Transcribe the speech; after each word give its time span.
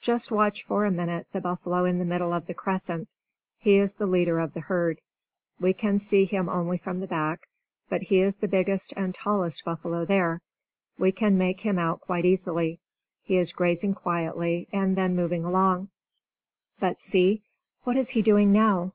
Just 0.00 0.32
watch 0.32 0.64
for 0.64 0.84
a 0.84 0.90
minute 0.90 1.28
the 1.30 1.40
buffalo 1.40 1.84
in 1.84 2.00
the 2.00 2.04
middle 2.04 2.32
of 2.32 2.46
the 2.46 2.52
crescent; 2.52 3.14
he 3.60 3.76
is 3.76 3.94
the 3.94 4.08
leader 4.08 4.40
of 4.40 4.54
the 4.54 4.60
herd. 4.62 5.00
We 5.60 5.72
can 5.72 6.00
see 6.00 6.24
him 6.24 6.48
only 6.48 6.78
from 6.78 6.98
the 6.98 7.06
back; 7.06 7.46
but 7.88 8.00
as 8.02 8.08
he 8.08 8.18
is 8.18 8.38
the 8.38 8.48
biggest 8.48 8.92
and 8.96 9.14
tallest 9.14 9.64
buffalo 9.64 10.04
there, 10.04 10.42
we 10.98 11.12
can 11.12 11.38
make 11.38 11.60
him 11.60 11.78
out 11.78 12.00
quite 12.00 12.24
easily. 12.24 12.80
He 13.22 13.36
is 13.36 13.52
grazing 13.52 13.94
quietly, 13.94 14.66
and 14.72 14.96
then 14.96 15.14
moving 15.14 15.44
along. 15.44 15.90
But 16.80 17.00
see, 17.00 17.44
what 17.84 17.96
is 17.96 18.10
he 18.10 18.22
doing 18.22 18.50
now? 18.52 18.94